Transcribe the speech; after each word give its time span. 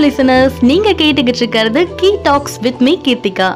Listeners 0.00 0.58
நீங்க 0.60 0.90
கேட்டுக்கிட்டு 0.90 1.42
இருக்கிறது 1.42 1.94
Kee 1.94 2.10
talks 2.22 2.60
with 2.60 2.80
me 2.80 2.98
Keerthika. 3.06 3.48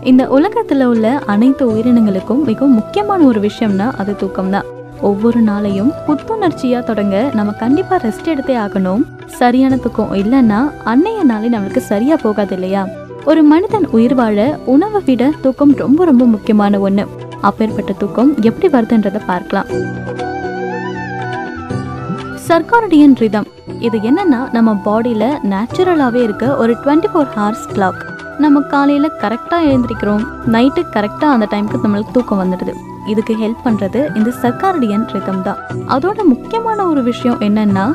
இந்த 0.00 0.24
உலகத்துல 0.24 0.84
உள்ள 0.84 1.18
அனைத்து 1.26 1.72
உயிரினங்களுக்கும் 1.72 2.42
மிகவும் 2.44 2.74
முக்கியமான 2.74 3.24
ஒரு 3.24 3.40
விஷயம்னா 3.40 3.90
அது 3.98 4.16
தூக்கம் 4.16 4.50
தான் 4.50 4.64
ஒவ்வொரு 5.00 5.42
நாளையும் 5.42 5.90
புத்துணர்ச்சியா 6.06 6.82
தொடங்க 6.82 7.30
நம்ம 7.34 7.52
கண்டிப்பா 7.52 7.96
ரெஸ்ட் 7.96 8.30
எடுத்தே 8.34 8.56
ஆகணும். 8.64 9.02
சரியான 9.26 9.76
தூக்கம் 9.76 10.14
இல்லைன்னா 10.14 10.60
அன்னைய 10.84 11.22
நாளே 11.22 11.48
நம்மளுக்கு 11.48 11.78
சரியா 11.78 12.16
போகாது 12.22 12.54
இல்லையா? 12.54 12.86
ஒரு 13.24 13.42
மனிதன் 13.42 13.86
உயிர் 13.88 14.14
வாழ 14.14 14.58
உணவை 14.64 15.02
விட 15.06 15.32
தூக்கம் 15.42 15.74
ரொம்ப 15.76 16.04
ரொம்ப 16.04 16.24
முக்கியமான 16.24 16.78
ஒண்ணு. 16.78 17.06
அப்பேற்பட்ட 17.40 17.92
தூக்கம் 17.92 18.34
எப்படி 18.40 18.68
வருதுன்றத 18.76 19.20
பார்க்கலாம். 19.26 19.66
Circadian 22.54 23.14
rhythm. 23.20 23.46
இது 23.86 23.96
என்னன்னா 24.08 24.40
நம்ம 24.56 24.72
பாடியில 24.84 25.24
நேச்சுரலாவே 25.52 26.20
இருக்க 26.26 26.44
ஒரு 26.62 26.72
டுவெண்ட்டி 26.82 27.08
ஃபோர் 27.12 27.30
ஹவர்ஸ் 27.36 27.64
கிளாக் 27.72 28.02
நம்ம 28.42 28.60
காலையில 28.72 29.06
கரெக்டா 29.22 29.58
எழுந்திருக்கிறோம். 29.70 30.22
நைட்டு 30.54 30.82
கரெக்டா 30.96 31.28
அந்த 31.34 31.46
டைம்க்கு 31.52 31.80
நம்மளுக்கு 31.84 32.14
தூக்கம் 32.16 32.40
வந்துடுது. 32.42 32.74
இதுக்கு 33.12 33.34
ஹெல்ப் 33.42 33.64
பண்றது 33.66 34.00
இந்த 34.18 34.32
சர்க்காரடியன் 34.42 35.04
ரிதம் 35.14 35.42
தான். 35.48 35.58
அதோட 35.96 36.18
முக்கியமான 36.32 36.86
ஒரு 36.92 37.02
விஷயம் 37.10 37.42
என்னன்னா 37.48 37.86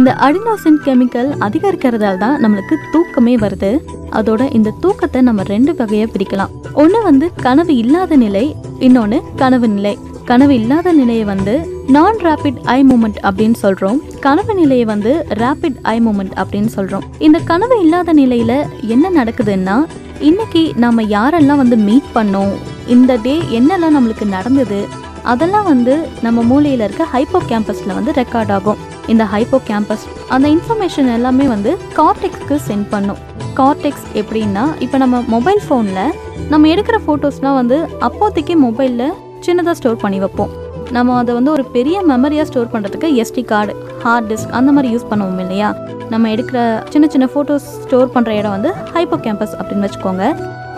இந்த 0.00 0.10
அடினோசின் 0.26 0.80
கெமிக்கல் 0.86 1.30
அதிகரிக்கிறதால 1.48 2.16
தான் 2.24 2.40
நம்மளுக்கு 2.44 2.76
தூக்கமே 2.94 3.36
வருது. 3.44 3.72
அதோட 4.20 4.42
இந்த 4.60 4.76
தூக்கத்தை 4.84 5.22
நம்ம 5.30 5.42
ரெண்டு 5.54 5.74
வகையா 5.82 6.08
பிரிக்கலாம். 6.16 6.54
ஒன்று 6.82 7.02
வந்து 7.10 7.28
கனவு 7.46 7.74
இல்லாத 7.84 8.16
நிலை 8.26 8.46
இன்னொன்னு 8.88 9.20
கனவு 9.42 9.68
நிலை. 9.78 9.96
கனவு 10.24 10.54
இல்லாத 10.62 10.92
நிலையை 10.92 11.24
வந்து 11.34 11.56
நான் 11.94 12.16
ரேபிட் 12.26 12.56
ஐ 12.64 12.84
மூமெண்ட் 12.88 13.18
அப்படின்னு 13.28 13.58
சொல்றோம். 13.62 13.98
கனவு 14.24 14.54
நிலையை 14.54 14.84
வந்து 14.90 15.26
ரேபிட் 15.42 15.76
ஐ 15.82 16.00
மூமெண்ட் 16.06 16.32
அப்படின்னு 16.40 16.70
சொல்றோம். 16.76 17.04
இந்த 17.26 17.38
கனவு 17.50 17.76
இல்லாத 17.82 18.14
நிலையில 18.14 18.52
என்ன 18.94 19.10
நடக்குதுன்னா 19.18 19.76
இன்னைக்கு 20.20 20.62
நாம 20.84 21.02
யாரெல்லாம் 21.02 21.62
வந்து 21.62 21.76
மீட் 21.76 22.08
பண்ணோம் 22.14 22.54
இந்த 22.94 23.16
டே 23.26 23.34
என்னெல்லாம் 23.58 23.96
நம்மளுக்கு 23.98 24.26
நடந்தது 24.26 24.80
அதெல்லாம் 25.22 25.68
வந்து 25.72 25.94
நம்ம 26.26 26.42
மூலையில் 26.50 26.84
இருக்க 26.86 27.06
ஹைப்போ 27.14 27.40
கேம்பஸ்ல 27.52 27.94
வந்து 27.98 28.12
ரெக்கார்ட் 28.20 28.52
ஆகும். 28.56 28.82
இந்த 29.06 29.24
ஹைப்போ 29.34 29.60
கேம்பஸ் 29.70 30.04
அந்த 30.28 30.46
இன்ஃபர்மேஷன் 30.56 31.14
எல்லாமே 31.14 31.48
வந்து 31.54 31.72
கார்டெக்ஸ்க்கு 32.00 32.58
சென்ட் 32.68 32.88
பண்ணும். 32.90 33.22
கார்டெக்ஸ் 33.62 34.06
எப்படின்னா 34.22 34.66
இப்போ 34.86 34.98
நம்ம 34.98 35.24
மொபைல் 35.36 35.62
ஃபோனில் 35.68 36.14
நம்ம 36.50 36.68
எடுக்கிற 36.74 36.98
ஃபோட்டோஸ்லாம் 37.06 37.60
வந்து 37.62 37.78
அப்போதைக்கு 38.08 38.56
மொபைலில் 38.68 39.16
சின்னதாக 39.46 39.78
ஸ்டோர் 39.80 40.04
பண்ணி 40.06 40.18
வைப்போம். 40.18 40.52
நம்ம 40.94 41.14
அதை 41.20 41.34
வந்து 41.34 41.50
ஒரு 41.50 41.64
பெரிய 41.76 41.96
மெமரியாக 42.10 42.46
ஸ்டோர் 42.48 42.70
பண்ணுறதுக்கு 42.72 43.08
எஸ்டி 43.22 43.42
கார்டு 43.52 43.72
ஹார்ட் 44.04 44.28
டிஸ்க் 44.32 44.52
அந்த 44.58 44.72
மாதிரி 44.72 44.88
யூஸ் 44.94 45.08
பண்ணுவோம் 45.10 45.40
இல்லையா? 45.44 45.68
நம்ம 46.12 46.28
எடுக்கிற 46.34 46.58
சின்ன 46.92 47.06
சின்ன 47.14 47.26
ஃபோட்டோஸ் 47.32 47.66
ஸ்டோர் 47.84 48.12
பண்ணுற 48.14 48.30
இடம் 48.40 48.54
வந்து 48.56 48.70
ஹைப்போ 48.94 49.16
கேம்பஸ் 49.24 49.54
அப்படின்னு 49.58 49.86
வச்சுக்கோங்க. 49.86 50.26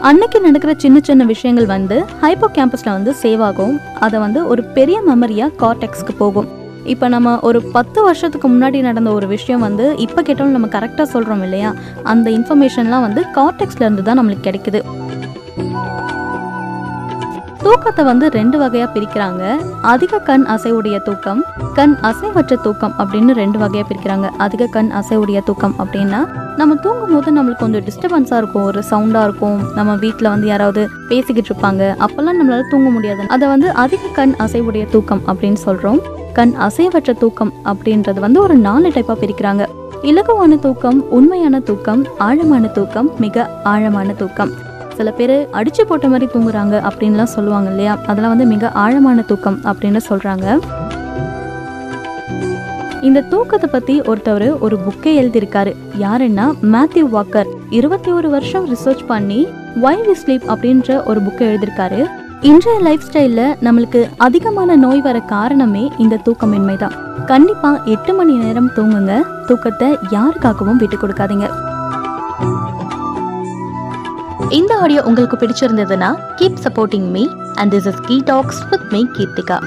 அன்னைக்கு 0.08 0.40
நடக்கிற 0.40 0.74
சின்ன 0.84 0.98
சின்ன 1.08 1.24
விஷயங்கள் 1.24 1.66
வந்து 1.66 1.96
ஹைப்போ 2.22 2.48
கேம்பஸில் 2.58 2.94
வந்து 2.96 3.14
சேவ் 3.22 3.42
ஆகும். 3.48 3.74
அதை 4.06 4.20
வந்து 4.20 4.46
ஒரு 4.46 4.64
பெரிய 4.78 5.00
மெமரியாக 5.10 5.56
கார்டெக்ஸ்க்கு 5.62 6.14
போகும். 6.22 6.48
இப்போ 6.84 7.08
நம்ம 7.08 7.38
ஒரு 7.48 7.62
பத்து 7.76 8.02
வருஷத்துக்கு 8.02 8.48
முன்னாடி 8.48 8.80
நடந்த 8.80 9.10
ஒரு 9.10 9.26
விஷயம் 9.26 9.60
வந்து 9.60 9.96
இப்போ 10.06 10.22
கேட்டாலும் 10.22 10.56
நம்ம 10.56 10.68
கரெக்டாக 10.76 11.08
சொல்கிறோம் 11.14 11.42
இல்லையா? 11.42 11.72
அந்த 12.04 12.30
இன்ஃபர்மேஷன்லாம் 12.30 13.06
வந்து 13.08 13.24
கார்டெக்ஸ்லேருந்து 13.38 14.02
தான் 14.02 14.20
நம்மளுக்கு 14.20 14.48
கிடைக்குது. 14.48 14.82
தூக்கத்தை 17.68 18.04
வந்து 18.04 18.26
ரெண்டு 18.30 18.56
வகையா 18.60 18.86
பிரிக்கிறாங்க. 18.94 19.42
அதிக 19.82 20.18
கண் 20.18 20.44
அசைவுடைய 20.54 21.02
தூக்கம் 21.02 21.44
கண் 21.74 21.94
அசைவற்ற 22.02 22.54
தூக்கம் 22.62 22.94
அப்படின்னு 22.98 23.32
ரெண்டு 23.40 23.58
வகையா 23.58 23.82
பிரிக்கிறாங்க. 23.88 24.28
அதிக 24.44 24.66
கண் 24.66 24.90
அசைவுடைய 25.00 25.40
தூக்கம் 25.44 25.74
அப்படின்னா 25.78 26.20
நம்ம 26.56 26.74
தூங்கும் 26.74 27.12
போது 27.14 27.32
நம்மளுக்கு 27.36 27.62
கொஞ்சம் 27.64 27.84
டிஸ்டர்பன்ஸா 27.88 28.36
இருக்கும் 28.36 28.62
ஒரு 28.62 28.82
சவுண்டா 28.90 29.22
இருக்கும். 29.22 29.58
நம்ம 29.74 29.94
வீட்டில் 29.94 30.28
வந்து 30.28 30.46
யாராவது 30.46 30.88
பேசிக்கிட்டு 31.08 31.50
இருப்பாங்க. 31.52 31.82
அப்பெல்லாம் 32.06 32.38
நம்மளால 32.40 32.62
தூங்க 32.70 32.88
முடியாது. 32.90 33.24
அதை 33.28 33.48
வந்து 33.48 33.74
அதிக 33.74 34.02
கண் 34.12 34.34
அசைவுடைய 34.38 34.86
தூக்கம் 34.90 35.22
அப்படின்னு 35.26 35.60
சொல்றோம். 35.66 36.00
கண் 36.32 36.54
அசைவற்ற 36.68 37.12
தூக்கம் 37.18 37.52
அப்படின்றது 37.64 38.18
வந்து 38.18 38.40
ஒரு 38.40 38.54
நாலு 38.54 38.88
டைப்பா 38.88 39.16
பிரிக்கிறாங்க. 39.24 39.66
இலகுவான 40.02 40.58
தூக்கம் 40.58 41.10
உண்மையான 41.10 41.60
தூக்கம் 41.60 42.04
ஆழமான 42.18 42.66
தூக்கம் 42.66 43.10
மிக 43.18 43.50
ஆழமான 43.64 44.12
தூக்கம். 44.12 44.50
சில 44.98 45.10
பேர் 45.10 45.34
அடிச்சு 45.52 45.82
போட்ட 45.88 46.06
மாதிரி 46.08 46.30
தூங்குறாங்க 46.34 46.76
அப்படின்லாம் 46.88 47.32
சொல்லுவாங்க 47.34 47.68
இல்லையா? 47.70 47.92
அதெல்லாம் 48.06 48.36
வந்து 48.36 48.46
மிக 48.54 48.70
ஆழமான 48.84 49.22
தூக்கம் 49.22 49.58
அப்படின்னு 49.64 50.00
சொல்றாங்க. 50.08 50.46
இந்த 53.02 53.20
தூக்கத்தை 53.20 53.68
பத்தி 53.72 54.00
ஒருத்தவர் 54.00 54.58
ஒரு 54.58 54.78
புக்கே 54.86 55.12
எழுதியிருக்காரு. 55.22 55.72
யாருன்னா 56.00 56.46
மேத்யூ 56.72 57.04
வாக்கர். 57.12 57.50
இருபத்தி 57.70 58.10
ஒரு 58.10 58.30
வருஷம் 58.30 58.66
ரிசர்ச் 58.74 59.06
பண்ணி 59.06 59.46
வை 59.76 59.96
வி 59.96 60.14
ஸ்லீப் 60.22 60.48
அப்படின்ற 60.54 61.04
ஒரு 61.04 61.20
புக்கை 61.20 61.46
எழுதியிருக்காரு. 61.50 62.00
இன்றைய 62.40 62.80
லைஃப் 62.80 63.06
ஸ்டைல்ல 63.12 63.42
நம்மளுக்கு 63.62 64.02
அதிகமான 64.16 64.76
நோய் 64.76 65.00
வர 65.00 65.20
காரணமே 65.20 65.90
இந்த 65.98 66.18
தூக்கமின்மை 66.24 66.76
தான். 66.76 66.96
கண்டிப்பா 67.26 67.70
எட்டு 67.84 68.14
மணி 68.14 68.36
நேரம் 68.36 68.70
தூங்குங்க. 68.76 69.22
தூக்கத்தை 69.46 69.88
யாருக்காகவும் 70.10 70.80
விட்டு 70.82 70.96
கொடுக்காதீங்க. 70.96 71.48
இந்த 74.52 74.72
ஆடியோ 74.78 75.00
உங்களுக்கு 75.02 75.36
பிடிச்சிருந்ததுன்னா 75.36 76.10
keep 76.38 76.62
supporting 76.64 77.08
me 77.10 77.24
and 77.54 77.72
this 77.74 77.86
is 77.86 78.00
Kee 78.08 78.16
talks 78.24 78.60
with 78.70 78.86
me 78.92 79.00
Keerthika 79.16 79.58